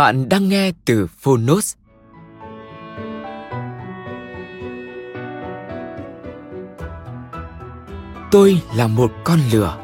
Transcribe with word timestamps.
Bạn 0.00 0.28
đang 0.28 0.48
nghe 0.48 0.72
từ 0.84 1.06
Phonos. 1.20 1.74
Tôi 8.30 8.62
là 8.76 8.86
một 8.86 9.12
con 9.24 9.38
lừa. 9.52 9.76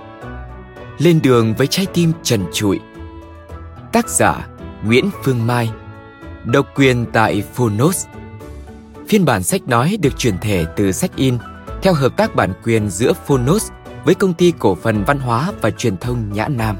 Lên 0.98 1.20
đường 1.22 1.54
với 1.54 1.66
trái 1.66 1.86
tim 1.94 2.12
trần 2.22 2.44
trụi. 2.52 2.80
Tác 3.92 4.08
giả 4.08 4.48
Nguyễn 4.84 5.10
Phương 5.22 5.46
Mai. 5.46 5.70
Độc 6.44 6.66
quyền 6.74 7.06
tại 7.12 7.42
Phonos. 7.54 8.06
Phiên 9.08 9.24
bản 9.24 9.42
sách 9.42 9.62
nói 9.68 9.98
được 10.02 10.18
chuyển 10.18 10.38
thể 10.38 10.64
từ 10.76 10.92
sách 10.92 11.16
in 11.16 11.38
theo 11.82 11.94
hợp 11.94 12.16
tác 12.16 12.34
bản 12.34 12.52
quyền 12.64 12.90
giữa 12.90 13.12
Phonos 13.12 13.70
với 14.04 14.14
công 14.14 14.34
ty 14.34 14.52
cổ 14.58 14.74
phần 14.74 15.04
văn 15.04 15.18
hóa 15.18 15.52
và 15.60 15.70
truyền 15.70 15.96
thông 15.96 16.32
Nhã 16.32 16.48
Nam. 16.48 16.76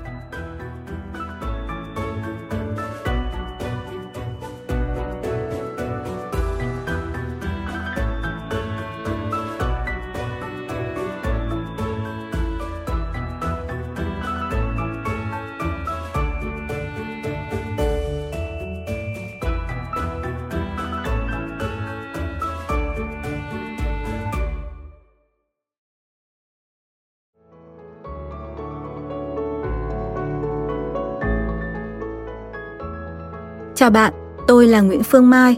Chào 33.76 33.90
bạn, 33.90 34.12
tôi 34.46 34.66
là 34.66 34.80
Nguyễn 34.80 35.02
Phương 35.02 35.30
Mai. 35.30 35.56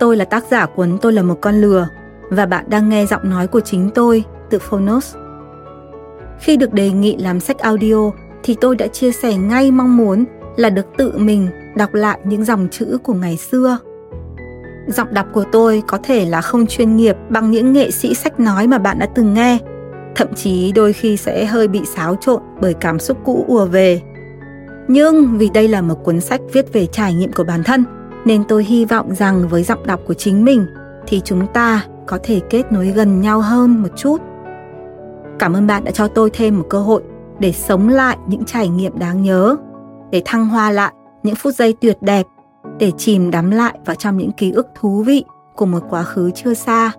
Tôi 0.00 0.16
là 0.16 0.24
tác 0.24 0.44
giả 0.50 0.66
cuốn 0.66 0.98
Tôi 1.00 1.12
là 1.12 1.22
một 1.22 1.40
con 1.40 1.60
lừa 1.60 1.88
và 2.30 2.46
bạn 2.46 2.64
đang 2.68 2.88
nghe 2.88 3.06
giọng 3.06 3.30
nói 3.30 3.46
của 3.46 3.60
chính 3.60 3.90
tôi 3.94 4.24
từ 4.50 4.58
Phonos. 4.58 5.14
Khi 6.40 6.56
được 6.56 6.72
đề 6.72 6.90
nghị 6.90 7.16
làm 7.16 7.40
sách 7.40 7.58
audio 7.58 8.10
thì 8.42 8.56
tôi 8.60 8.76
đã 8.76 8.86
chia 8.86 9.12
sẻ 9.12 9.34
ngay 9.36 9.70
mong 9.70 9.96
muốn 9.96 10.24
là 10.56 10.70
được 10.70 10.86
tự 10.96 11.12
mình 11.16 11.48
đọc 11.76 11.94
lại 11.94 12.18
những 12.24 12.44
dòng 12.44 12.68
chữ 12.70 12.98
của 13.02 13.14
ngày 13.14 13.36
xưa. 13.36 13.78
Giọng 14.86 15.14
đọc 15.14 15.26
của 15.32 15.44
tôi 15.52 15.82
có 15.86 15.98
thể 16.02 16.24
là 16.24 16.40
không 16.40 16.66
chuyên 16.66 16.96
nghiệp 16.96 17.16
bằng 17.28 17.50
những 17.50 17.72
nghệ 17.72 17.90
sĩ 17.90 18.14
sách 18.14 18.40
nói 18.40 18.66
mà 18.66 18.78
bạn 18.78 18.98
đã 18.98 19.06
từng 19.06 19.34
nghe, 19.34 19.58
thậm 20.16 20.34
chí 20.34 20.72
đôi 20.72 20.92
khi 20.92 21.16
sẽ 21.16 21.44
hơi 21.44 21.68
bị 21.68 21.80
xáo 21.84 22.16
trộn 22.20 22.42
bởi 22.60 22.74
cảm 22.74 22.98
xúc 22.98 23.18
cũ 23.24 23.44
ùa 23.48 23.66
về 23.66 24.02
nhưng 24.88 25.38
vì 25.38 25.50
đây 25.54 25.68
là 25.68 25.82
một 25.82 26.04
cuốn 26.04 26.20
sách 26.20 26.40
viết 26.52 26.72
về 26.72 26.86
trải 26.86 27.14
nghiệm 27.14 27.32
của 27.32 27.44
bản 27.44 27.62
thân, 27.64 27.84
nên 28.24 28.44
tôi 28.48 28.64
hy 28.64 28.84
vọng 28.84 29.14
rằng 29.14 29.48
với 29.48 29.62
giọng 29.62 29.86
đọc 29.86 30.00
của 30.06 30.14
chính 30.14 30.44
mình 30.44 30.66
thì 31.06 31.20
chúng 31.24 31.46
ta 31.54 31.86
có 32.06 32.18
thể 32.22 32.40
kết 32.50 32.72
nối 32.72 32.86
gần 32.86 33.20
nhau 33.20 33.40
hơn 33.40 33.82
một 33.82 33.88
chút. 33.96 34.16
Cảm 35.38 35.56
ơn 35.56 35.66
bạn 35.66 35.84
đã 35.84 35.90
cho 35.90 36.08
tôi 36.08 36.30
thêm 36.30 36.58
một 36.58 36.66
cơ 36.70 36.80
hội 36.80 37.02
để 37.38 37.52
sống 37.52 37.88
lại 37.88 38.16
những 38.26 38.44
trải 38.44 38.68
nghiệm 38.68 38.98
đáng 38.98 39.22
nhớ, 39.22 39.56
để 40.10 40.22
thăng 40.24 40.46
hoa 40.46 40.70
lại 40.70 40.92
những 41.22 41.34
phút 41.34 41.54
giây 41.54 41.74
tuyệt 41.80 41.98
đẹp, 42.00 42.26
để 42.78 42.90
chìm 42.90 43.30
đắm 43.30 43.50
lại 43.50 43.78
vào 43.84 43.96
trong 43.96 44.16
những 44.16 44.32
ký 44.32 44.50
ức 44.50 44.66
thú 44.80 45.02
vị 45.02 45.24
của 45.56 45.66
một 45.66 45.80
quá 45.90 46.02
khứ 46.02 46.30
chưa 46.30 46.54
xa. 46.54 46.92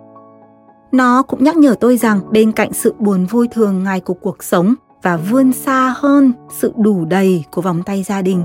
Nó 0.92 1.22
cũng 1.22 1.44
nhắc 1.44 1.56
nhở 1.56 1.74
tôi 1.80 1.96
rằng 1.96 2.20
bên 2.30 2.52
cạnh 2.52 2.72
sự 2.72 2.94
buồn 2.98 3.26
vui 3.26 3.48
thường 3.48 3.82
ngày 3.84 4.00
của 4.00 4.14
cuộc 4.14 4.42
sống 4.42 4.74
và 5.02 5.16
vươn 5.16 5.52
xa 5.52 5.94
hơn 5.96 6.32
sự 6.50 6.72
đủ 6.76 7.04
đầy 7.04 7.44
của 7.50 7.62
vòng 7.62 7.82
tay 7.82 8.02
gia 8.02 8.22
đình, 8.22 8.44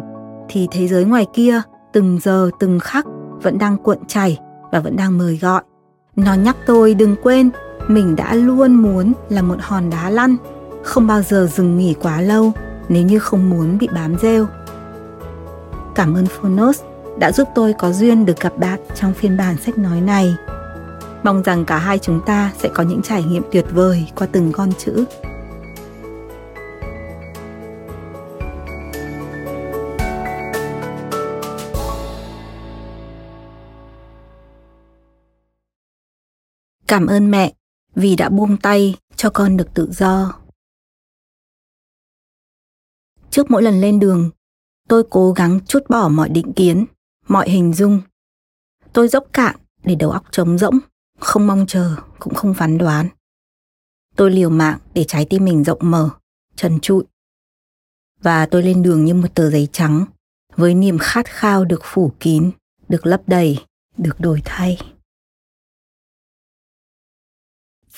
thì 0.50 0.68
thế 0.72 0.88
giới 0.88 1.06
ngoài 1.06 1.26
kia 1.34 1.62
từng 1.94 2.20
giờ 2.24 2.50
từng 2.60 2.80
khắc 2.80 3.06
vẫn 3.42 3.58
đang 3.58 3.78
cuộn 3.78 3.98
chảy 4.08 4.40
và 4.72 4.80
vẫn 4.80 4.96
đang 4.96 5.18
mời 5.18 5.38
gọi. 5.38 5.62
Nó 6.16 6.34
nhắc 6.34 6.58
tôi, 6.66 6.94
đừng 6.94 7.16
quên, 7.24 7.50
mình 7.88 8.16
đã 8.16 8.34
luôn 8.34 8.74
muốn 8.74 9.14
là 9.30 9.42
một 9.42 9.56
hòn 9.60 9.90
đá 9.90 10.10
lăn, 10.10 10.36
không 10.84 11.08
bao 11.08 11.22
giờ 11.22 11.48
dừng 11.54 11.78
nghỉ 11.78 11.94
quá 11.94 12.22
lâu 12.22 12.52
nếu 12.90 13.04
như 13.04 13.20
không 13.20 13.50
muốn 13.50 13.78
bị 13.78 13.88
bám 13.94 14.16
rêu. 14.22 14.46
Cảm 15.96 16.14
ơn 16.14 16.26
phonos 16.26 16.82
đã 17.20 17.32
giúp 17.32 17.48
tôi 17.56 17.74
có 17.74 17.92
duyên 17.92 18.26
được 18.26 18.40
gặp 18.40 18.58
bạn 18.58 18.80
trong 18.96 19.14
phiên 19.14 19.38
bản 19.38 19.58
sách 19.58 19.78
nói 19.78 20.02
này. 20.02 20.36
Mong 21.24 21.44
rằng 21.44 21.66
cả 21.66 21.78
hai 21.78 22.00
chúng 22.00 22.22
ta 22.26 22.52
sẽ 22.58 22.70
có 22.74 22.84
những 22.84 23.02
trải 23.02 23.24
nghiệm 23.24 23.44
tuyệt 23.52 23.66
vời 23.72 24.08
qua 24.16 24.28
từng 24.32 24.52
con 24.52 24.70
chữ. 24.78 25.06
Cảm 36.92 37.08
ơn 37.08 37.32
mẹ 37.32 37.54
vì 37.96 38.16
đã 38.16 38.30
buông 38.30 38.58
tay 38.58 38.96
cho 39.16 39.30
con 39.30 39.58
được 39.58 39.68
tự 39.74 39.92
do. 39.92 40.40
Trước 43.30 43.52
mỗi 43.52 43.64
lần 43.64 43.82
lên 43.82 44.00
đường, 44.00 44.30
tôi 44.88 45.04
cố 45.10 45.32
gắng 45.32 45.60
chút 45.68 45.80
bỏ 45.90 46.10
mọi 46.10 46.30
định 46.30 46.54
kiến, 46.54 46.86
mọi 47.28 47.50
hình 47.50 47.74
dung. 47.74 48.02
Tôi 48.94 49.08
dốc 49.08 49.26
cạn 49.34 49.56
để 49.84 49.96
đầu 49.96 50.12
óc 50.12 50.24
trống 50.32 50.58
rỗng, 50.58 50.80
không 51.20 51.48
mong 51.48 51.66
chờ, 51.68 51.96
cũng 52.20 52.34
không 52.34 52.54
phán 52.54 52.78
đoán. 52.78 53.08
Tôi 54.16 54.32
liều 54.32 54.50
mạng 54.50 54.80
để 54.94 55.04
trái 55.08 55.26
tim 55.30 55.46
mình 55.46 55.64
rộng 55.64 55.80
mở, 55.82 56.10
trần 56.56 56.80
trụi. 56.80 57.04
Và 58.22 58.46
tôi 58.46 58.64
lên 58.64 58.84
đường 58.84 59.06
như 59.06 59.14
một 59.14 59.36
tờ 59.36 59.50
giấy 59.50 59.68
trắng, 59.72 60.06
với 60.56 60.76
niềm 60.76 60.98
khát 60.98 61.26
khao 61.30 61.66
được 61.66 61.82
phủ 61.84 62.12
kín, 62.20 62.52
được 62.90 63.06
lấp 63.06 63.22
đầy, 63.28 63.66
được 63.98 64.20
đổi 64.20 64.42
thay. 64.46 64.78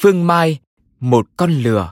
Phương 0.04 0.28
Mai, 0.28 0.60
một 1.00 1.28
con 1.38 1.52
lừa. 1.52 1.92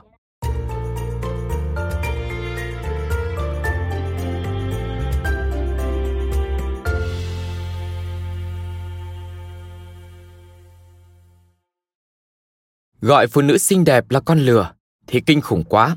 Gọi 13.00 13.26
phụ 13.26 13.40
nữ 13.42 13.58
xinh 13.58 13.84
đẹp 13.84 14.10
là 14.10 14.20
con 14.20 14.38
lừa 14.38 14.74
thì 15.06 15.20
kinh 15.26 15.40
khủng 15.40 15.64
quá. 15.64 15.96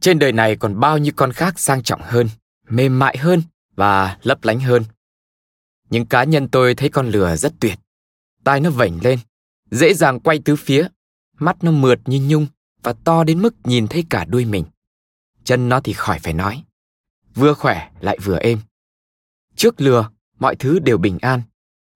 Trên 0.00 0.18
đời 0.18 0.32
này 0.32 0.56
còn 0.56 0.80
bao 0.80 0.98
nhiêu 0.98 1.12
con 1.16 1.32
khác 1.32 1.58
sang 1.58 1.82
trọng 1.82 2.00
hơn, 2.02 2.28
mềm 2.68 2.98
mại 2.98 3.16
hơn 3.18 3.42
và 3.74 4.18
lấp 4.22 4.44
lánh 4.44 4.60
hơn. 4.60 4.84
Những 5.90 6.06
cá 6.06 6.24
nhân 6.24 6.48
tôi 6.48 6.74
thấy 6.74 6.88
con 6.88 7.08
lừa 7.08 7.36
rất 7.36 7.52
tuyệt. 7.60 7.78
Tai 8.44 8.60
nó 8.60 8.70
vảnh 8.70 8.98
lên, 9.02 9.18
dễ 9.70 9.94
dàng 9.94 10.20
quay 10.20 10.38
tứ 10.44 10.56
phía, 10.56 10.88
mắt 11.38 11.56
nó 11.64 11.70
mượt 11.70 12.00
như 12.06 12.20
nhung 12.28 12.46
và 12.82 12.92
to 13.04 13.24
đến 13.24 13.42
mức 13.42 13.54
nhìn 13.64 13.88
thấy 13.88 14.04
cả 14.10 14.24
đuôi 14.24 14.44
mình. 14.44 14.64
Chân 15.44 15.68
nó 15.68 15.80
thì 15.80 15.92
khỏi 15.92 16.18
phải 16.18 16.32
nói. 16.32 16.64
Vừa 17.34 17.54
khỏe 17.54 17.90
lại 18.00 18.18
vừa 18.22 18.38
êm. 18.38 18.58
Trước 19.56 19.80
lừa, 19.80 20.10
mọi 20.38 20.56
thứ 20.56 20.78
đều 20.78 20.98
bình 20.98 21.18
an. 21.18 21.42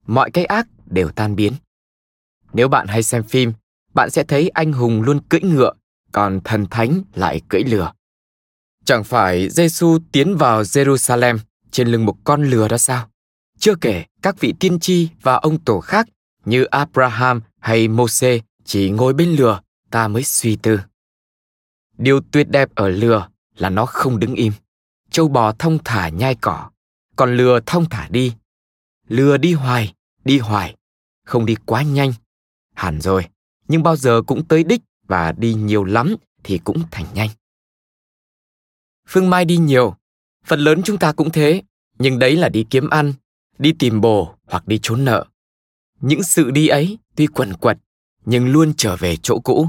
Mọi 0.07 0.31
cái 0.31 0.45
ác 0.45 0.67
đều 0.87 1.11
tan 1.11 1.37
biến. 1.37 1.53
Nếu 2.53 2.69
bạn 2.69 2.87
hay 2.87 3.03
xem 3.03 3.23
phim, 3.23 3.53
bạn 3.95 4.11
sẽ 4.11 4.25
thấy 4.25 4.49
anh 4.49 4.73
hùng 4.73 5.03
luôn 5.03 5.21
cưỡi 5.29 5.41
ngựa, 5.41 5.73
còn 6.13 6.41
thần 6.45 6.67
thánh 6.71 7.03
lại 7.15 7.41
cưỡi 7.49 7.63
lừa. 7.63 7.93
Chẳng 8.85 9.05
phải 9.05 9.51
Giêsu 9.51 9.99
tiến 10.13 10.37
vào 10.37 10.63
Jerusalem 10.63 11.39
trên 11.71 11.89
lưng 11.89 12.07
một 12.07 12.17
con 12.25 12.45
lừa 12.45 12.69
đó 12.69 12.79
sao? 12.79 13.11
Chưa 13.59 13.75
kể 13.81 14.05
các 14.23 14.41
vị 14.41 14.55
tiên 14.61 14.81
tri 14.81 15.09
và 15.23 15.35
ông 15.35 15.59
tổ 15.59 15.81
khác 15.81 16.07
như 16.45 16.65
Abraham 16.65 17.41
hay 17.59 17.89
Moses 17.89 18.43
chỉ 18.71 18.91
ngồi 18.91 19.13
bên 19.13 19.37
lừa, 19.37 19.61
ta 19.91 20.09
mới 20.09 20.25
suy 20.25 20.57
tư. 20.57 20.81
Điều 21.99 22.21
tuyệt 22.21 22.49
đẹp 22.51 22.75
ở 22.75 22.89
lừa 22.89 23.29
là 23.57 23.71
nó 23.71 23.87
không 23.87 24.19
đứng 24.19 24.35
im. 24.35 24.53
Châu 25.11 25.29
bò 25.29 25.53
thông 25.53 25.79
thả 25.85 26.09
nhai 26.09 26.35
cỏ, 26.35 26.71
còn 27.17 27.37
lừa 27.37 27.61
thông 27.67 27.89
thả 27.91 28.09
đi. 28.11 28.35
Lừa 29.09 29.37
đi 29.37 29.53
hoài, 29.53 29.95
đi 30.25 30.39
hoài, 30.39 30.77
không 31.25 31.47
đi 31.47 31.55
quá 31.67 31.83
nhanh. 31.83 32.13
Hẳn 32.75 33.01
rồi, 33.01 33.29
nhưng 33.69 33.83
bao 33.83 33.97
giờ 33.97 34.23
cũng 34.27 34.45
tới 34.45 34.65
đích 34.65 34.81
và 35.07 35.33
đi 35.33 35.55
nhiều 35.55 35.85
lắm 35.85 36.17
thì 36.45 36.59
cũng 36.59 36.83
thành 36.91 37.07
nhanh. 37.15 37.31
Phương 39.09 39.31
Mai 39.31 39.45
đi 39.45 39.57
nhiều, 39.57 39.95
phần 40.45 40.61
lớn 40.61 40.81
chúng 40.85 40.99
ta 40.99 41.13
cũng 41.13 41.33
thế, 41.33 41.63
nhưng 41.99 42.19
đấy 42.19 42.37
là 42.37 42.49
đi 42.49 42.67
kiếm 42.71 42.91
ăn, 42.91 43.13
đi 43.59 43.73
tìm 43.79 44.01
bồ 44.01 44.35
hoặc 44.47 44.67
đi 44.67 44.79
trốn 44.83 45.05
nợ. 45.05 45.27
Những 46.01 46.23
sự 46.23 46.51
đi 46.51 46.69
ấy 46.69 46.99
tuy 47.17 47.27
quẩn 47.27 47.53
quật, 47.55 47.79
nhưng 48.25 48.49
luôn 48.49 48.73
trở 48.77 48.97
về 48.97 49.17
chỗ 49.17 49.41
cũ. 49.45 49.69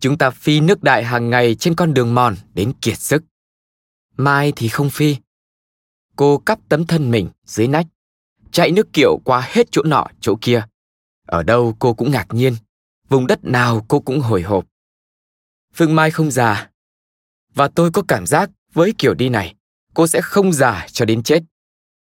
Chúng 0.00 0.18
ta 0.18 0.30
phi 0.30 0.60
nước 0.60 0.82
đại 0.82 1.04
hàng 1.04 1.30
ngày 1.30 1.54
trên 1.54 1.74
con 1.74 1.94
đường 1.94 2.14
mòn 2.14 2.34
đến 2.54 2.72
kiệt 2.82 2.98
sức. 2.98 3.24
Mai 4.16 4.52
thì 4.56 4.68
không 4.68 4.90
phi. 4.90 5.16
Cô 6.16 6.38
cắp 6.38 6.58
tấm 6.68 6.86
thân 6.86 7.10
mình 7.10 7.28
dưới 7.44 7.68
nách, 7.68 7.86
chạy 8.50 8.70
nước 8.70 8.92
kiệu 8.92 9.18
qua 9.24 9.48
hết 9.52 9.68
chỗ 9.70 9.82
nọ 9.82 10.06
chỗ 10.20 10.34
kia. 10.40 10.66
Ở 11.26 11.42
đâu 11.42 11.76
cô 11.78 11.94
cũng 11.94 12.10
ngạc 12.10 12.26
nhiên, 12.30 12.56
vùng 13.08 13.26
đất 13.26 13.44
nào 13.44 13.84
cô 13.88 14.00
cũng 14.00 14.20
hồi 14.20 14.42
hộp. 14.42 14.66
Phương 15.74 15.94
Mai 15.94 16.10
không 16.10 16.30
già, 16.30 16.70
và 17.54 17.68
tôi 17.68 17.90
có 17.90 18.02
cảm 18.08 18.26
giác 18.26 18.50
với 18.72 18.94
kiểu 18.98 19.14
đi 19.14 19.28
này, 19.28 19.54
cô 19.94 20.06
sẽ 20.06 20.20
không 20.20 20.52
già 20.52 20.86
cho 20.92 21.04
đến 21.04 21.22
chết. 21.22 21.42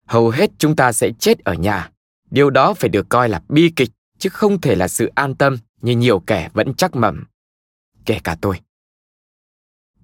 Hầu 0.07 0.31
hết 0.31 0.51
chúng 0.59 0.77
ta 0.77 0.93
sẽ 0.93 1.11
chết 1.19 1.39
ở 1.45 1.55
nhà. 1.55 1.91
Điều 2.31 2.51
đó 2.51 2.75
phải 2.75 2.89
được 2.91 3.07
coi 3.09 3.29
là 3.29 3.43
bi 3.49 3.73
kịch, 3.77 3.91
chứ 4.23 4.29
không 4.29 4.61
thể 4.61 4.75
là 4.75 4.89
sự 4.89 5.11
an 5.15 5.35
tâm 5.35 5.57
như 5.81 5.97
nhiều 5.97 6.21
kẻ 6.21 6.49
vẫn 6.53 6.75
chắc 6.75 6.97
mẩm. 6.97 7.25
Kể 8.07 8.21
cả 8.25 8.37
tôi. 8.41 8.61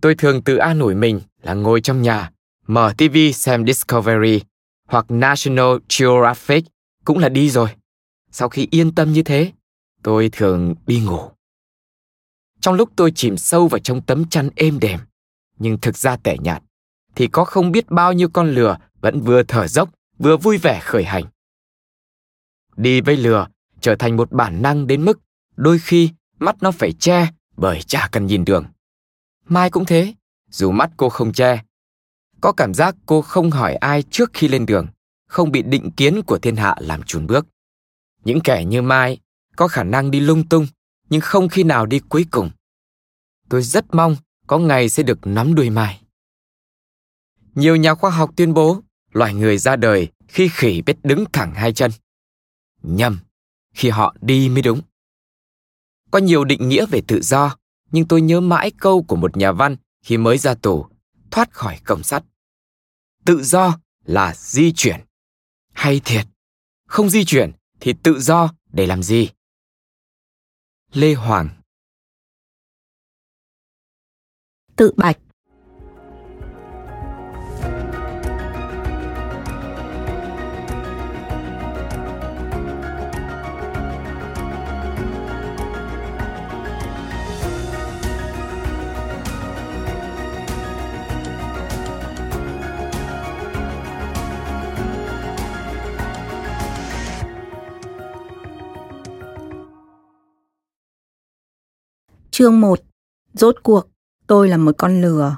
Tôi 0.00 0.14
thường 0.14 0.42
tự 0.42 0.56
an 0.56 0.78
ủi 0.78 0.94
mình 0.94 1.20
là 1.42 1.54
ngồi 1.54 1.80
trong 1.80 2.02
nhà, 2.02 2.32
mở 2.66 2.94
TV 2.98 3.16
xem 3.34 3.66
Discovery 3.66 4.40
hoặc 4.88 5.06
National 5.08 5.76
Geographic 5.98 6.64
cũng 7.04 7.18
là 7.18 7.28
đi 7.28 7.50
rồi. 7.50 7.68
Sau 8.30 8.48
khi 8.48 8.68
yên 8.70 8.94
tâm 8.94 9.12
như 9.12 9.22
thế, 9.22 9.52
tôi 10.02 10.28
thường 10.32 10.74
đi 10.86 11.00
ngủ. 11.00 11.30
Trong 12.60 12.74
lúc 12.74 12.90
tôi 12.96 13.12
chìm 13.14 13.36
sâu 13.36 13.68
vào 13.68 13.78
trong 13.78 14.02
tấm 14.02 14.28
chăn 14.28 14.50
êm 14.56 14.78
đềm, 14.80 15.00
nhưng 15.58 15.78
thực 15.80 15.96
ra 15.96 16.16
tẻ 16.16 16.36
nhạt, 16.40 16.62
thì 17.14 17.26
có 17.26 17.44
không 17.44 17.72
biết 17.72 17.90
bao 17.90 18.12
nhiêu 18.12 18.28
con 18.28 18.50
lừa 18.50 18.78
vẫn 19.00 19.20
vừa 19.20 19.42
thở 19.42 19.66
dốc, 19.66 19.90
vừa 20.18 20.36
vui 20.36 20.58
vẻ 20.58 20.80
khởi 20.80 21.04
hành. 21.04 21.24
Đi 22.76 23.00
với 23.00 23.16
lừa 23.16 23.46
trở 23.80 23.96
thành 23.96 24.16
một 24.16 24.32
bản 24.32 24.62
năng 24.62 24.86
đến 24.86 25.04
mức 25.04 25.20
đôi 25.56 25.78
khi 25.78 26.10
mắt 26.38 26.56
nó 26.60 26.70
phải 26.70 26.92
che 26.92 27.28
bởi 27.56 27.82
chả 27.82 28.08
cần 28.12 28.26
nhìn 28.26 28.44
đường. 28.44 28.64
Mai 29.44 29.70
cũng 29.70 29.84
thế, 29.84 30.14
dù 30.50 30.70
mắt 30.70 30.90
cô 30.96 31.08
không 31.08 31.32
che. 31.32 31.62
Có 32.40 32.52
cảm 32.52 32.74
giác 32.74 32.94
cô 33.06 33.22
không 33.22 33.50
hỏi 33.50 33.74
ai 33.74 34.02
trước 34.02 34.30
khi 34.34 34.48
lên 34.48 34.66
đường, 34.66 34.86
không 35.26 35.52
bị 35.52 35.62
định 35.62 35.90
kiến 35.90 36.22
của 36.26 36.38
thiên 36.38 36.56
hạ 36.56 36.76
làm 36.80 37.02
chùn 37.02 37.26
bước. 37.26 37.46
Những 38.24 38.40
kẻ 38.40 38.64
như 38.64 38.82
Mai 38.82 39.18
có 39.56 39.68
khả 39.68 39.84
năng 39.84 40.10
đi 40.10 40.20
lung 40.20 40.48
tung, 40.48 40.66
nhưng 41.10 41.20
không 41.20 41.48
khi 41.48 41.62
nào 41.62 41.86
đi 41.86 42.00
cuối 42.08 42.26
cùng. 42.30 42.50
Tôi 43.48 43.62
rất 43.62 43.94
mong 43.94 44.16
có 44.46 44.58
ngày 44.58 44.88
sẽ 44.88 45.02
được 45.02 45.18
nắm 45.26 45.54
đuôi 45.54 45.70
Mai. 45.70 46.00
Nhiều 47.54 47.76
nhà 47.76 47.94
khoa 47.94 48.10
học 48.10 48.30
tuyên 48.36 48.54
bố 48.54 48.80
loài 49.12 49.34
người 49.34 49.58
ra 49.58 49.76
đời 49.76 50.08
khi 50.28 50.48
khỉ 50.52 50.82
biết 50.82 50.96
đứng 51.02 51.24
thẳng 51.32 51.54
hai 51.54 51.72
chân. 51.72 51.90
Nhầm, 52.82 53.18
khi 53.78 53.88
họ 53.88 54.14
đi 54.20 54.48
mới 54.48 54.62
đúng. 54.62 54.80
Có 56.10 56.18
nhiều 56.18 56.44
định 56.44 56.68
nghĩa 56.68 56.86
về 56.86 57.00
tự 57.08 57.20
do, 57.22 57.56
nhưng 57.90 58.08
tôi 58.08 58.20
nhớ 58.20 58.40
mãi 58.40 58.72
câu 58.78 59.04
của 59.08 59.16
một 59.16 59.36
nhà 59.36 59.52
văn 59.52 59.76
khi 60.04 60.16
mới 60.16 60.38
ra 60.38 60.54
tù, 60.54 60.86
thoát 61.30 61.52
khỏi 61.52 61.80
cổng 61.86 62.02
sắt. 62.02 62.24
Tự 63.24 63.42
do 63.42 63.78
là 64.04 64.34
di 64.34 64.72
chuyển. 64.72 65.00
Hay 65.72 66.00
thiệt, 66.04 66.26
không 66.86 67.10
di 67.10 67.24
chuyển 67.24 67.52
thì 67.80 67.94
tự 68.02 68.20
do 68.20 68.54
để 68.72 68.86
làm 68.86 69.02
gì? 69.02 69.28
Lê 70.92 71.14
Hoàng 71.14 71.48
Tự 74.76 74.92
bạch 74.96 75.18
Chương 102.38 102.60
1 102.60 102.80
Rốt 103.32 103.56
cuộc, 103.62 103.88
tôi 104.26 104.48
là 104.48 104.56
một 104.56 104.72
con 104.78 105.00
lừa. 105.02 105.36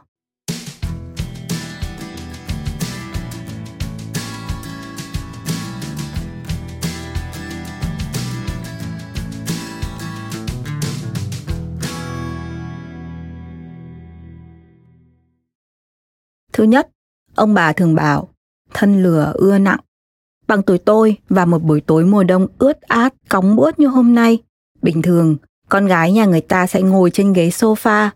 Thứ 16.53 16.64
nhất, 16.64 16.88
ông 17.35 17.55
bà 17.55 17.73
thường 17.73 17.94
bảo, 17.94 18.29
thân 18.75 19.03
lừa 19.03 19.32
ưa 19.34 19.58
nặng. 19.58 19.81
Bằng 20.46 20.63
tuổi 20.63 20.79
tôi 20.79 21.17
và 21.29 21.44
một 21.44 21.63
buổi 21.63 21.81
tối 21.81 22.05
mùa 22.05 22.25
đông 22.25 22.46
ướt 22.58 22.81
át, 22.81 23.15
cóng 23.29 23.56
buốt 23.56 23.79
như 23.79 23.86
hôm 23.86 24.15
nay, 24.15 24.39
bình 24.82 25.03
thường 25.03 25.36
con 25.70 25.86
gái 25.86 26.12
nhà 26.12 26.24
người 26.24 26.41
ta 26.41 26.67
sẽ 26.67 26.82
ngồi 26.82 27.10
trên 27.10 27.32
ghế 27.32 27.48
sofa, 27.48 28.10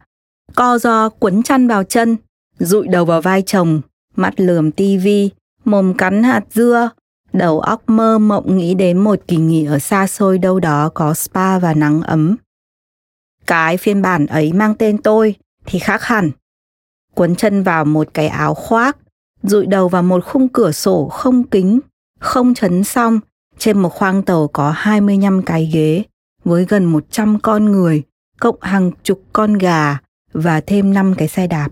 co 0.54 0.78
do 0.78 1.08
quấn 1.08 1.42
chăn 1.42 1.68
vào 1.68 1.84
chân, 1.84 2.16
dụi 2.58 2.88
đầu 2.88 3.04
vào 3.04 3.20
vai 3.20 3.42
chồng, 3.42 3.80
mắt 4.16 4.40
lườm 4.40 4.72
tivi, 4.72 5.30
mồm 5.64 5.94
cắn 5.94 6.22
hạt 6.22 6.42
dưa, 6.50 6.90
đầu 7.32 7.60
óc 7.60 7.82
mơ 7.86 8.18
mộng 8.18 8.56
nghĩ 8.56 8.74
đến 8.74 8.98
một 8.98 9.20
kỳ 9.28 9.36
nghỉ 9.36 9.64
ở 9.64 9.78
xa 9.78 10.06
xôi 10.06 10.38
đâu 10.38 10.60
đó 10.60 10.90
có 10.94 11.14
spa 11.14 11.58
và 11.58 11.74
nắng 11.74 12.02
ấm. 12.02 12.36
Cái 13.46 13.76
phiên 13.76 14.02
bản 14.02 14.26
ấy 14.26 14.52
mang 14.52 14.74
tên 14.74 14.98
tôi 15.02 15.34
thì 15.66 15.78
khác 15.78 16.02
hẳn. 16.02 16.30
Quấn 17.14 17.36
chân 17.36 17.62
vào 17.62 17.84
một 17.84 18.08
cái 18.14 18.28
áo 18.28 18.54
khoác, 18.54 18.96
dụi 19.42 19.66
đầu 19.66 19.88
vào 19.88 20.02
một 20.02 20.24
khung 20.24 20.48
cửa 20.48 20.72
sổ 20.72 21.08
không 21.08 21.44
kính, 21.44 21.80
không 22.20 22.54
chấn 22.54 22.84
xong, 22.84 23.20
trên 23.58 23.78
một 23.78 23.88
khoang 23.88 24.22
tàu 24.22 24.48
có 24.48 24.70
25 24.76 25.42
cái 25.42 25.70
ghế, 25.72 26.02
với 26.44 26.64
gần 26.68 26.84
100 26.84 27.38
con 27.38 27.64
người, 27.64 28.02
cộng 28.40 28.56
hàng 28.60 28.90
chục 29.02 29.22
con 29.32 29.58
gà 29.58 29.98
và 30.32 30.60
thêm 30.60 30.94
5 30.94 31.14
cái 31.18 31.28
xe 31.28 31.46
đạp. 31.46 31.68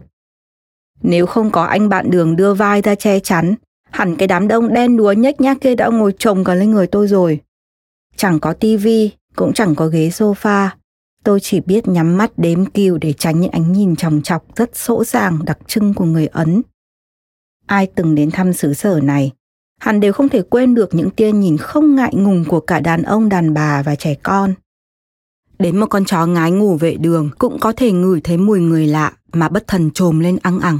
Nếu 1.02 1.26
không 1.26 1.50
có 1.50 1.64
anh 1.64 1.88
bạn 1.88 2.10
đường 2.10 2.36
đưa 2.36 2.54
vai 2.54 2.82
ra 2.82 2.94
che 2.94 3.20
chắn, 3.20 3.54
hẳn 3.90 4.16
cái 4.16 4.28
đám 4.28 4.48
đông 4.48 4.74
đen 4.74 4.96
đúa 4.96 5.12
nhếch 5.12 5.40
nhác 5.40 5.60
kia 5.60 5.74
đã 5.74 5.88
ngồi 5.88 6.14
chồng 6.18 6.44
cả 6.44 6.54
lên 6.54 6.70
người 6.70 6.86
tôi 6.86 7.08
rồi. 7.08 7.40
Chẳng 8.16 8.40
có 8.40 8.52
tivi, 8.52 9.10
cũng 9.36 9.52
chẳng 9.52 9.74
có 9.74 9.86
ghế 9.86 10.08
sofa. 10.08 10.68
Tôi 11.24 11.40
chỉ 11.40 11.60
biết 11.60 11.88
nhắm 11.88 12.18
mắt 12.18 12.32
đếm 12.36 12.64
kiều 12.64 12.98
để 12.98 13.12
tránh 13.12 13.40
những 13.40 13.50
ánh 13.50 13.72
nhìn 13.72 13.96
chòng 13.96 14.22
chọc 14.22 14.56
rất 14.56 14.76
sỗ 14.76 15.04
sàng 15.04 15.44
đặc 15.44 15.58
trưng 15.66 15.94
của 15.94 16.04
người 16.04 16.26
Ấn. 16.26 16.62
Ai 17.66 17.86
từng 17.94 18.14
đến 18.14 18.30
thăm 18.30 18.52
xứ 18.52 18.74
sở 18.74 19.00
này, 19.00 19.32
hẳn 19.82 20.00
đều 20.00 20.12
không 20.12 20.28
thể 20.28 20.42
quên 20.42 20.74
được 20.74 20.94
những 20.94 21.10
tia 21.10 21.32
nhìn 21.32 21.56
không 21.56 21.94
ngại 21.94 22.14
ngùng 22.14 22.44
của 22.48 22.60
cả 22.60 22.80
đàn 22.80 23.02
ông, 23.02 23.28
đàn 23.28 23.54
bà 23.54 23.82
và 23.82 23.94
trẻ 23.94 24.14
con. 24.14 24.54
Đến 25.58 25.80
một 25.80 25.86
con 25.86 26.04
chó 26.04 26.26
ngái 26.26 26.50
ngủ 26.50 26.76
vệ 26.76 26.94
đường 26.94 27.30
cũng 27.38 27.58
có 27.60 27.72
thể 27.72 27.92
ngửi 27.92 28.20
thấy 28.20 28.36
mùi 28.36 28.60
người 28.60 28.86
lạ 28.86 29.12
mà 29.32 29.48
bất 29.48 29.66
thần 29.66 29.90
trồm 29.90 30.20
lên 30.20 30.38
ăng 30.42 30.60
ẳng. 30.60 30.78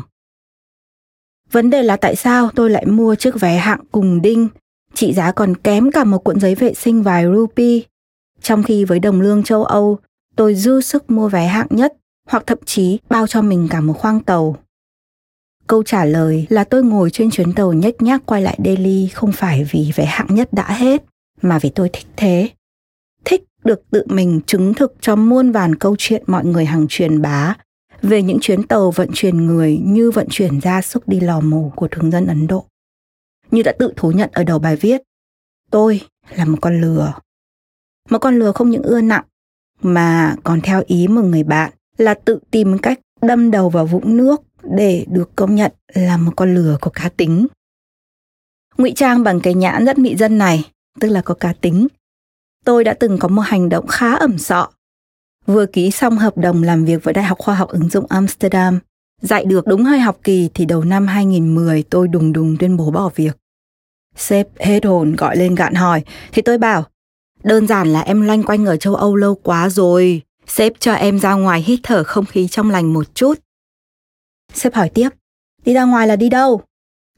Vấn 1.51 1.71
đề 1.71 1.83
là 1.83 1.97
tại 1.97 2.17
sao 2.17 2.51
tôi 2.55 2.71
lại 2.71 2.87
mua 2.87 3.15
chiếc 3.15 3.41
vé 3.41 3.57
hạng 3.57 3.81
cùng 3.93 4.23
đinh, 4.23 4.49
trị 4.95 5.13
giá 5.13 5.33
còn 5.33 5.55
kém 5.55 5.91
cả 5.91 6.05
một 6.05 6.25
cuộn 6.25 6.41
giấy 6.41 6.55
vệ 6.55 6.75
sinh 6.75 7.03
vài 7.03 7.25
rupee, 7.35 7.81
trong 8.41 8.63
khi 8.63 8.85
với 8.85 8.99
đồng 8.99 9.21
lương 9.21 9.43
châu 9.43 9.65
Âu, 9.65 9.99
tôi 10.37 10.55
dư 10.55 10.81
sức 10.81 11.11
mua 11.11 11.29
vé 11.29 11.47
hạng 11.47 11.69
nhất 11.71 11.93
hoặc 12.29 12.43
thậm 12.47 12.59
chí 12.65 12.99
bao 13.11 13.27
cho 13.27 13.43
mình 13.43 13.69
cả 13.71 13.81
một 13.81 13.95
khoang 13.99 14.21
tàu. 14.21 14.57
Câu 15.67 15.83
trả 15.83 16.05
lời 16.05 16.47
là 16.51 16.65
tôi 16.65 16.83
ngồi 16.83 17.11
trên 17.11 17.31
chuyến 17.31 17.53
tàu 17.53 17.73
nhếch 17.73 18.03
nhác 18.03 18.27
quay 18.27 18.43
lại 18.43 18.59
Delhi 18.65 19.09
không 19.09 19.33
phải 19.33 19.65
vì 19.71 19.93
vé 19.95 20.05
hạng 20.05 20.35
nhất 20.35 20.53
đã 20.53 20.73
hết, 20.73 21.05
mà 21.43 21.59
vì 21.59 21.71
tôi 21.71 21.91
thích 21.93 22.07
thế. 22.17 22.51
Thích 23.25 23.45
được 23.65 23.83
tự 23.91 24.05
mình 24.07 24.41
chứng 24.47 24.75
thực 24.75 24.95
cho 25.01 25.17
muôn 25.17 25.53
vàn 25.53 25.75
câu 25.75 25.97
chuyện 25.99 26.23
mọi 26.27 26.45
người 26.45 26.65
hàng 26.65 26.87
truyền 26.89 27.23
bá 27.23 27.57
về 28.03 28.23
những 28.23 28.39
chuyến 28.41 28.67
tàu 28.67 28.91
vận 28.91 29.09
chuyển 29.15 29.47
người 29.47 29.79
như 29.85 30.11
vận 30.11 30.27
chuyển 30.31 30.61
gia 30.61 30.83
súc 30.83 31.09
đi 31.09 31.21
lò 31.21 31.41
mổ 31.41 31.73
của 31.77 31.89
thường 31.91 32.11
dân 32.11 32.27
Ấn 32.27 32.47
Độ. 32.47 32.67
Như 33.51 33.63
đã 33.63 33.73
tự 33.79 33.93
thú 33.97 34.13
nhận 34.13 34.31
ở 34.33 34.45
đầu 34.45 34.59
bài 34.59 34.77
viết, 34.77 35.03
tôi 35.71 36.01
là 36.35 36.45
một 36.45 36.59
con 36.61 36.81
lừa. 36.81 37.13
Một 38.11 38.19
con 38.19 38.39
lừa 38.39 38.53
không 38.53 38.71
những 38.71 38.83
ưa 38.83 39.01
nặng 39.01 39.25
mà 39.83 40.37
còn 40.45 40.61
theo 40.61 40.83
ý 40.87 41.09
một 41.09 41.23
người 41.23 41.43
bạn 41.43 41.73
là 41.99 42.15
tự 42.15 42.39
tìm 42.51 42.79
cách 42.79 43.01
đâm 43.23 43.51
đầu 43.51 43.69
vào 43.69 43.87
vũng 43.87 44.17
nước 44.17 44.43
để 44.63 45.07
được 45.09 45.37
công 45.37 45.55
nhận 45.55 45.73
là 45.95 46.17
một 46.17 46.33
con 46.37 46.55
lừa 46.55 46.77
có 46.81 46.91
cá 46.91 47.09
tính. 47.09 47.47
Ngụy 48.79 48.93
trang 48.97 49.23
bằng 49.23 49.41
cái 49.41 49.55
nhãn 49.55 49.85
rất 49.85 49.99
mị 49.99 50.17
dân 50.17 50.39
này, 50.39 50.71
tức 51.01 51.09
là 51.09 51.23
có 51.23 51.35
cá 51.35 51.53
tính. 51.61 51.87
Tôi 52.65 52.85
đã 52.85 52.95
từng 52.95 53.19
có 53.19 53.29
một 53.29 53.43
hành 53.43 53.69
động 53.69 53.87
khá 53.87 54.15
ẩm 54.15 54.39
sọ. 54.39 54.69
Vừa 55.47 55.67
ký 55.67 55.91
xong 55.91 56.19
hợp 56.19 56.39
đồng 56.39 56.63
làm 56.63 56.85
việc 56.85 57.05
với 57.05 57.15
Đại 57.15 57.25
học 57.25 57.39
Khoa 57.39 57.55
học 57.55 57.69
ứng 57.69 57.89
dụng 57.89 58.07
Amsterdam, 58.09 58.79
dạy 59.23 59.45
được 59.45 59.67
đúng 59.67 59.85
hai 59.85 60.01
học 60.01 60.19
kỳ 60.25 60.51
thì 60.55 60.65
đầu 60.65 60.85
năm 60.85 61.07
2010 61.07 61.83
tôi 61.83 62.09
đùng 62.09 62.33
đùng 62.33 62.57
tuyên 62.57 62.77
bố 62.77 62.91
bỏ 62.91 63.11
việc. 63.15 63.37
Sếp 64.17 64.49
hết 64.59 64.85
hồn 64.85 65.17
gọi 65.17 65.37
lên 65.37 65.55
gạn 65.55 65.75
hỏi, 65.75 66.03
thì 66.33 66.43
tôi 66.43 66.59
bảo, 66.59 66.85
đơn 67.43 67.67
giản 67.67 67.93
là 67.93 68.01
em 68.01 68.21
loanh 68.21 68.43
quanh 68.43 68.67
ở 68.67 68.77
châu 68.77 68.95
Âu 68.95 69.17
lâu 69.17 69.35
quá 69.35 69.69
rồi, 69.69 70.23
sếp 70.47 70.73
cho 70.79 70.93
em 70.93 71.19
ra 71.19 71.33
ngoài 71.33 71.63
hít 71.63 71.81
thở 71.83 72.05
không 72.05 72.25
khí 72.25 72.49
trong 72.49 72.71
lành 72.71 72.93
một 72.93 73.15
chút. 73.15 73.35
Sếp 74.55 74.75
hỏi 74.75 74.89
tiếp, 74.89 75.09
đi 75.65 75.75
ra 75.75 75.85
ngoài 75.85 76.07
là 76.07 76.17
đi 76.17 76.29
đâu? 76.29 76.63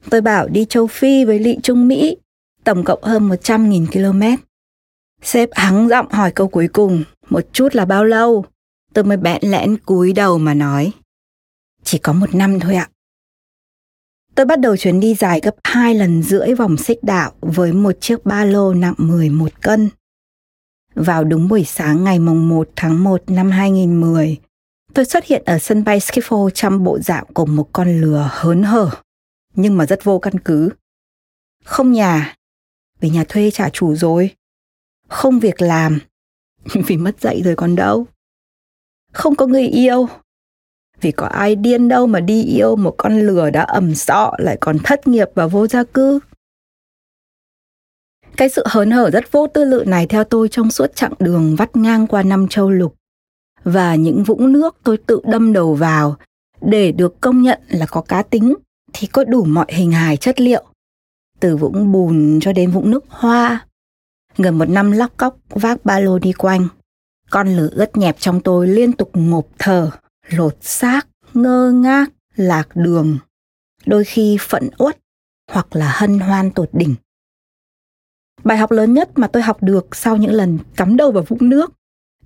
Tôi 0.09 0.21
bảo 0.21 0.47
đi 0.47 0.65
châu 0.69 0.87
Phi 0.87 1.25
với 1.25 1.39
lị 1.39 1.57
Trung 1.63 1.87
Mỹ, 1.87 2.17
tổng 2.63 2.83
cộng 2.83 3.03
hơn 3.03 3.29
100.000 3.29 3.85
km. 3.87 4.43
Sếp 5.21 5.49
hắng 5.53 5.89
giọng 5.89 6.11
hỏi 6.11 6.31
câu 6.31 6.47
cuối 6.47 6.67
cùng, 6.67 7.03
một 7.29 7.41
chút 7.53 7.75
là 7.75 7.85
bao 7.85 8.05
lâu? 8.05 8.45
Tôi 8.93 9.03
mới 9.03 9.17
bẽn 9.17 9.41
lẽn 9.41 9.77
cúi 9.77 10.13
đầu 10.13 10.37
mà 10.37 10.53
nói. 10.53 10.91
Chỉ 11.83 11.97
có 11.97 12.13
một 12.13 12.35
năm 12.35 12.59
thôi 12.59 12.75
ạ. 12.75 12.89
Tôi 14.35 14.45
bắt 14.45 14.59
đầu 14.59 14.77
chuyến 14.77 14.99
đi 14.99 15.15
dài 15.15 15.39
gấp 15.43 15.55
hai 15.63 15.95
lần 15.95 16.23
rưỡi 16.23 16.53
vòng 16.53 16.77
xích 16.77 17.03
đạo 17.03 17.31
với 17.41 17.73
một 17.73 17.91
chiếc 17.99 18.25
ba 18.25 18.45
lô 18.45 18.73
nặng 18.73 18.93
11 18.97 19.61
cân. 19.61 19.89
Vào 20.95 21.23
đúng 21.23 21.47
buổi 21.47 21.63
sáng 21.63 22.03
ngày 22.03 22.19
mùng 22.19 22.49
1 22.49 22.69
tháng 22.75 23.03
1 23.03 23.23
năm 23.27 23.51
2010, 23.51 24.37
tôi 24.95 25.05
xuất 25.05 25.25
hiện 25.25 25.43
ở 25.45 25.59
sân 25.59 25.83
bay 25.83 25.99
Schiphol 25.99 26.51
trong 26.53 26.83
bộ 26.83 26.99
dạng 26.99 27.25
của 27.33 27.45
một 27.45 27.69
con 27.73 28.01
lừa 28.01 28.29
hớn 28.31 28.63
hở, 28.63 28.89
nhưng 29.55 29.77
mà 29.77 29.85
rất 29.85 30.03
vô 30.03 30.19
căn 30.19 30.39
cứ. 30.39 30.69
Không 31.63 31.91
nhà, 31.91 32.35
vì 32.99 33.09
nhà 33.09 33.23
thuê 33.29 33.51
trả 33.51 33.69
chủ 33.69 33.95
rồi. 33.95 34.35
Không 35.07 35.39
việc 35.39 35.61
làm, 35.61 35.99
vì 36.87 36.97
mất 36.97 37.21
dạy 37.21 37.41
rồi 37.45 37.55
còn 37.55 37.75
đâu. 37.75 38.05
Không 39.13 39.35
có 39.35 39.47
người 39.47 39.67
yêu, 39.67 40.07
vì 41.01 41.11
có 41.11 41.25
ai 41.25 41.55
điên 41.55 41.87
đâu 41.87 42.07
mà 42.07 42.19
đi 42.19 42.43
yêu 42.43 42.75
một 42.75 42.95
con 42.97 43.19
lừa 43.19 43.49
đã 43.49 43.61
ẩm 43.61 43.95
sọ 43.95 44.33
lại 44.37 44.57
còn 44.61 44.77
thất 44.83 45.07
nghiệp 45.07 45.27
và 45.35 45.47
vô 45.47 45.67
gia 45.67 45.83
cư. 45.83 46.19
Cái 48.37 48.49
sự 48.49 48.63
hớn 48.65 48.91
hở 48.91 49.09
rất 49.11 49.31
vô 49.31 49.47
tư 49.47 49.65
lự 49.65 49.83
này 49.87 50.07
theo 50.07 50.23
tôi 50.23 50.47
trong 50.49 50.71
suốt 50.71 50.95
chặng 50.95 51.13
đường 51.19 51.55
vắt 51.55 51.75
ngang 51.75 52.07
qua 52.07 52.23
năm 52.23 52.47
châu 52.47 52.69
lục 52.69 52.95
và 53.65 53.95
những 53.95 54.23
vũng 54.23 54.51
nước 54.51 54.77
tôi 54.83 54.97
tự 54.97 55.21
đâm 55.23 55.53
đầu 55.53 55.73
vào. 55.73 56.15
Để 56.61 56.91
được 56.91 57.21
công 57.21 57.41
nhận 57.41 57.61
là 57.67 57.85
có 57.85 58.01
cá 58.01 58.23
tính, 58.23 58.55
thì 58.93 59.07
có 59.07 59.23
đủ 59.23 59.43
mọi 59.43 59.65
hình 59.69 59.91
hài 59.91 60.17
chất 60.17 60.41
liệu. 60.41 60.63
Từ 61.39 61.57
vũng 61.57 61.91
bùn 61.91 62.39
cho 62.41 62.53
đến 62.53 62.71
vũng 62.71 62.91
nước 62.91 63.05
hoa. 63.09 63.67
Gần 64.37 64.57
một 64.57 64.69
năm 64.69 64.91
lóc 64.91 65.17
cóc 65.17 65.37
vác 65.49 65.85
ba 65.85 65.99
lô 65.99 66.19
đi 66.19 66.33
quanh. 66.33 66.67
Con 67.29 67.47
lửa 67.47 67.69
ướt 67.71 67.97
nhẹp 67.97 68.15
trong 68.19 68.41
tôi 68.41 68.67
liên 68.67 68.93
tục 68.93 69.09
ngộp 69.13 69.47
thở, 69.59 69.91
lột 70.29 70.57
xác, 70.61 71.07
ngơ 71.33 71.71
ngác, 71.71 72.11
lạc 72.35 72.67
đường. 72.75 73.17
Đôi 73.85 74.03
khi 74.03 74.37
phẫn 74.41 74.69
uất 74.77 74.97
hoặc 75.51 75.75
là 75.75 75.91
hân 75.95 76.19
hoan 76.19 76.51
tột 76.51 76.69
đỉnh. 76.73 76.95
Bài 78.43 78.57
học 78.57 78.71
lớn 78.71 78.93
nhất 78.93 79.09
mà 79.15 79.27
tôi 79.27 79.43
học 79.43 79.57
được 79.63 79.95
sau 79.95 80.17
những 80.17 80.31
lần 80.31 80.59
cắm 80.75 80.97
đầu 80.97 81.11
vào 81.11 81.23
vũng 81.23 81.49
nước 81.49 81.71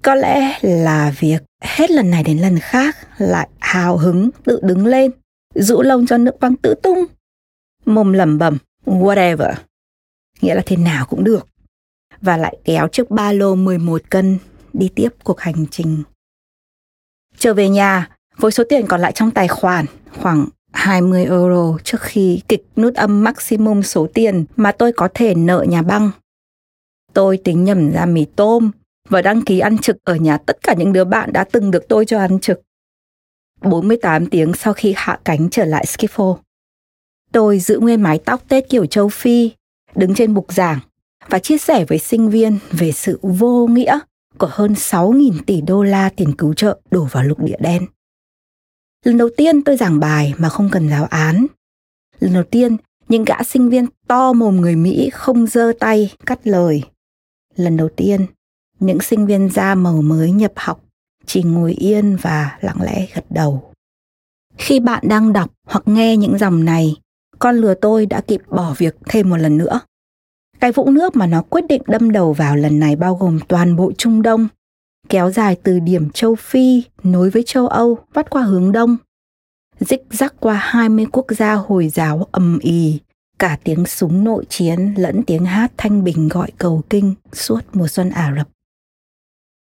có 0.02 0.16
lẽ 0.16 0.60
là 0.62 1.14
việc 1.20 1.44
hết 1.62 1.92
lần 1.92 2.12
này 2.12 2.24
đến 2.24 2.38
lần 2.38 2.60
khác 2.60 2.98
lại 3.18 3.50
hào 3.60 3.98
hứng 3.98 4.30
tự 4.44 4.60
đứng 4.64 4.86
lên 4.86 5.12
rũ 5.56 5.82
lông 5.82 6.06
cho 6.08 6.18
nước 6.18 6.40
băng 6.40 6.56
tự 6.56 6.74
tung 6.84 7.06
mồm 7.86 8.14
lẩm 8.14 8.38
bẩm 8.38 8.58
whatever 8.86 9.54
nghĩa 10.42 10.56
là 10.56 10.62
thế 10.66 10.76
nào 10.76 11.06
cũng 11.06 11.24
được 11.24 11.48
và 12.22 12.38
lại 12.38 12.58
kéo 12.64 12.88
chiếc 12.88 13.12
ba 13.12 13.32
lô 13.32 13.56
11 13.56 14.02
cân 14.10 14.38
đi 14.74 14.90
tiếp 14.96 15.10
cuộc 15.24 15.40
hành 15.40 15.66
trình. 15.72 16.04
Trở 17.38 17.54
về 17.54 17.70
nhà, 17.70 18.10
với 18.38 18.52
số 18.52 18.64
tiền 18.70 18.86
còn 18.88 19.02
lại 19.02 19.12
trong 19.16 19.32
tài 19.32 19.48
khoản 19.48 19.86
khoảng 20.18 20.46
20 20.72 21.26
euro 21.26 21.78
trước 21.84 22.02
khi 22.02 22.42
kịch 22.48 22.66
nút 22.76 22.94
âm 22.94 23.24
maximum 23.24 23.82
số 23.82 24.08
tiền 24.14 24.46
mà 24.56 24.72
tôi 24.72 24.92
có 24.92 25.10
thể 25.14 25.36
nợ 25.36 25.66
nhà 25.70 25.82
băng. 25.82 26.12
Tôi 27.14 27.38
tính 27.38 27.64
nhầm 27.64 27.92
ra 27.92 28.06
mì 28.06 28.26
tôm 28.26 28.72
và 29.10 29.22
đăng 29.22 29.42
ký 29.42 29.60
ăn 29.60 29.78
trực 29.78 29.98
ở 30.04 30.16
nhà 30.16 30.38
tất 30.38 30.58
cả 30.64 30.74
những 30.74 30.94
đứa 30.94 31.04
bạn 31.04 31.34
đã 31.34 31.44
từng 31.44 31.72
được 31.72 31.88
tôi 31.90 32.06
cho 32.06 32.20
ăn 32.20 32.40
trực. 32.40 32.62
48 33.62 34.26
tiếng 34.26 34.54
sau 34.54 34.74
khi 34.74 34.94
hạ 34.98 35.20
cánh 35.26 35.50
trở 35.50 35.66
lại 35.66 35.86
Skiffle. 35.86 36.38
Tôi 37.32 37.60
giữ 37.60 37.80
nguyên 37.80 38.02
mái 38.02 38.20
tóc 38.26 38.44
Tết 38.48 38.70
kiểu 38.70 38.86
châu 38.86 39.10
Phi, 39.10 39.52
đứng 39.96 40.16
trên 40.16 40.34
bục 40.34 40.54
giảng 40.54 40.80
và 41.30 41.40
chia 41.40 41.58
sẻ 41.58 41.86
với 41.86 41.98
sinh 41.98 42.30
viên 42.30 42.60
về 42.72 42.92
sự 42.92 43.20
vô 43.22 43.68
nghĩa 43.68 44.00
của 44.38 44.50
hơn 44.52 44.74
6.000 44.74 45.34
tỷ 45.46 45.62
đô 45.62 45.84
la 45.84 46.10
tiền 46.16 46.36
cứu 46.38 46.54
trợ 46.54 46.80
đổ 46.92 47.08
vào 47.12 47.24
lục 47.24 47.40
địa 47.40 47.58
đen. 47.60 47.86
Lần 49.06 49.18
đầu 49.18 49.30
tiên 49.38 49.64
tôi 49.64 49.78
giảng 49.78 50.00
bài 50.00 50.34
mà 50.38 50.50
không 50.50 50.70
cần 50.72 50.90
giáo 50.90 51.06
án. 51.06 51.46
Lần 52.20 52.34
đầu 52.34 52.44
tiên, 52.44 52.78
những 53.08 53.26
gã 53.26 53.44
sinh 53.44 53.70
viên 53.70 53.86
to 54.08 54.34
mồm 54.34 54.62
người 54.62 54.76
Mỹ 54.76 55.10
không 55.14 55.48
giơ 55.48 55.74
tay 55.80 56.14
cắt 56.26 56.48
lời. 56.48 56.84
Lần 57.56 57.78
đầu 57.78 57.90
tiên, 57.96 58.26
những 58.80 59.02
sinh 59.02 59.26
viên 59.26 59.50
da 59.50 59.76
màu 59.76 60.02
mới 60.02 60.32
nhập 60.32 60.52
học 60.56 60.84
chỉ 61.26 61.44
ngồi 61.44 61.74
yên 61.74 62.16
và 62.22 62.58
lặng 62.62 62.82
lẽ 62.82 63.08
gật 63.14 63.26
đầu. 63.30 63.72
Khi 64.58 64.80
bạn 64.80 65.04
đang 65.08 65.34
đọc 65.34 65.52
hoặc 65.68 65.84
nghe 65.86 66.18
những 66.18 66.38
dòng 66.38 66.66
này, 66.66 66.96
con 67.40 67.56
lừa 67.56 67.74
tôi 67.74 68.06
đã 68.06 68.22
kịp 68.22 68.42
bỏ 68.50 68.74
việc 68.78 68.96
thêm 69.06 69.30
một 69.30 69.38
lần 69.38 69.58
nữa. 69.58 69.80
Cái 70.60 70.72
vũng 70.72 70.94
nước 70.94 71.16
mà 71.16 71.28
nó 71.28 71.42
quyết 71.42 71.62
định 71.70 71.82
đâm 71.88 72.12
đầu 72.12 72.34
vào 72.34 72.56
lần 72.56 72.80
này 72.80 72.96
bao 72.96 73.16
gồm 73.16 73.40
toàn 73.48 73.76
bộ 73.76 73.92
Trung 73.98 74.22
Đông, 74.22 74.48
kéo 75.10 75.32
dài 75.32 75.58
từ 75.64 75.80
điểm 75.80 76.10
châu 76.10 76.36
Phi 76.36 76.84
nối 77.04 77.30
với 77.30 77.44
châu 77.46 77.68
Âu 77.68 77.98
vắt 78.14 78.30
qua 78.30 78.42
hướng 78.42 78.72
Đông. 78.72 78.98
Dích 79.80 80.04
rắc 80.10 80.34
qua 80.40 80.54
20 80.54 81.06
quốc 81.12 81.26
gia 81.30 81.54
Hồi 81.54 81.90
giáo 81.90 82.28
ầm 82.32 82.60
ì, 82.62 83.00
cả 83.40 83.58
tiếng 83.64 83.86
súng 83.86 84.24
nội 84.24 84.46
chiến 84.50 84.94
lẫn 84.98 85.24
tiếng 85.28 85.46
hát 85.46 85.72
thanh 85.78 86.04
bình 86.04 86.28
gọi 86.28 86.52
cầu 86.58 86.82
kinh 86.90 87.16
suốt 87.34 87.62
mùa 87.74 87.88
xuân 87.88 88.10
Ả 88.10 88.34
Rập. 88.38 88.48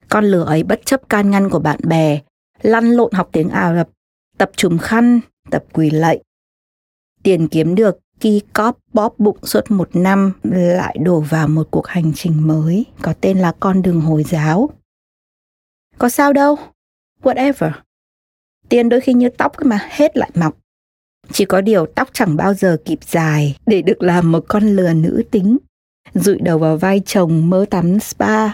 Con 0.08 0.24
lửa 0.24 0.44
ấy 0.44 0.62
bất 0.62 0.80
chấp 0.84 1.08
can 1.08 1.30
ngăn 1.30 1.50
của 1.50 1.58
bạn 1.58 1.80
bè, 1.82 2.20
lăn 2.62 2.90
lộn 2.90 3.12
học 3.12 3.28
tiếng 3.32 3.48
Ả 3.48 3.74
Rập, 3.74 3.88
tập 4.38 4.50
trùm 4.56 4.78
khăn, 4.78 5.20
tập 5.50 5.64
quỳ 5.72 5.90
lạy. 5.90 6.22
Tiền 7.22 7.48
kiếm 7.48 7.74
được 7.74 7.98
ki 8.20 8.40
cóp 8.52 8.78
bóp 8.92 9.18
bụng 9.18 9.38
suốt 9.42 9.70
một 9.70 9.96
năm 9.96 10.32
lại 10.42 10.96
đổ 11.00 11.20
vào 11.20 11.48
một 11.48 11.68
cuộc 11.70 11.86
hành 11.86 12.12
trình 12.14 12.46
mới 12.46 12.86
có 13.02 13.14
tên 13.20 13.38
là 13.38 13.52
con 13.60 13.82
đường 13.82 14.00
Hồi 14.00 14.24
giáo. 14.24 14.70
Có 15.98 16.08
sao 16.08 16.32
đâu, 16.32 16.56
whatever. 17.22 17.70
Tiền 18.68 18.88
đôi 18.88 19.00
khi 19.00 19.12
như 19.12 19.28
tóc 19.28 19.52
mà 19.64 19.88
hết 19.90 20.16
lại 20.16 20.30
mọc. 20.34 20.56
Chỉ 21.32 21.44
có 21.44 21.60
điều 21.60 21.86
tóc 21.86 22.08
chẳng 22.12 22.36
bao 22.36 22.54
giờ 22.54 22.76
kịp 22.84 22.98
dài 23.06 23.56
để 23.66 23.82
được 23.82 24.02
làm 24.02 24.32
một 24.32 24.44
con 24.48 24.76
lừa 24.76 24.92
nữ 24.92 25.22
tính, 25.30 25.58
rụi 26.14 26.38
đầu 26.38 26.58
vào 26.58 26.76
vai 26.76 27.02
chồng 27.06 27.50
mơ 27.50 27.66
tắm 27.70 28.00
spa. 28.00 28.48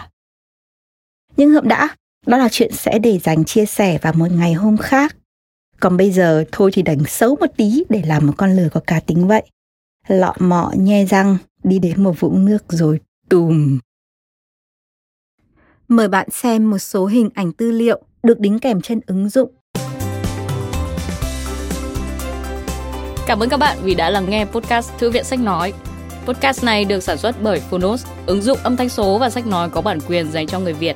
Nhưng 1.37 1.51
hậm 1.51 1.67
đã, 1.67 1.95
đó 2.25 2.37
là 2.37 2.49
chuyện 2.51 2.71
sẽ 2.71 2.99
để 2.99 3.19
dành 3.19 3.45
chia 3.45 3.65
sẻ 3.65 3.97
vào 4.01 4.13
một 4.13 4.31
ngày 4.31 4.53
hôm 4.53 4.77
khác. 4.77 5.15
Còn 5.79 5.97
bây 5.97 6.11
giờ 6.11 6.43
thôi 6.51 6.71
thì 6.73 6.81
đánh 6.81 7.05
xấu 7.05 7.35
một 7.39 7.45
tí 7.57 7.83
để 7.89 8.01
làm 8.05 8.27
một 8.27 8.33
con 8.37 8.55
lừa 8.55 8.69
có 8.69 8.79
cá 8.87 8.99
tính 8.99 9.27
vậy. 9.27 9.43
Lọ 10.07 10.35
mọ 10.39 10.71
nhe 10.77 11.05
răng, 11.05 11.37
đi 11.63 11.79
đến 11.79 12.03
một 12.03 12.19
vũng 12.19 12.45
nước 12.45 12.63
rồi 12.69 12.99
tùm. 13.29 13.79
Mời 15.87 16.07
bạn 16.07 16.29
xem 16.31 16.69
một 16.69 16.77
số 16.77 17.05
hình 17.05 17.29
ảnh 17.33 17.51
tư 17.51 17.71
liệu 17.71 18.01
được 18.23 18.39
đính 18.39 18.59
kèm 18.59 18.81
trên 18.81 18.99
ứng 19.07 19.29
dụng. 19.29 19.51
Cảm 23.27 23.39
ơn 23.39 23.49
các 23.49 23.57
bạn 23.57 23.77
vì 23.83 23.95
đã 23.95 24.09
lắng 24.09 24.29
nghe 24.29 24.45
podcast 24.45 24.91
Thư 24.99 25.11
viện 25.11 25.23
Sách 25.23 25.39
Nói. 25.39 25.73
Podcast 26.25 26.63
này 26.63 26.85
được 26.85 27.03
sản 27.03 27.17
xuất 27.17 27.35
bởi 27.43 27.59
Phonos, 27.59 28.05
ứng 28.25 28.41
dụng 28.41 28.57
âm 28.63 28.77
thanh 28.77 28.89
số 28.89 29.17
và 29.19 29.29
sách 29.29 29.47
nói 29.47 29.69
có 29.69 29.81
bản 29.81 29.99
quyền 30.07 30.31
dành 30.31 30.47
cho 30.47 30.59
người 30.59 30.73
Việt. 30.73 30.95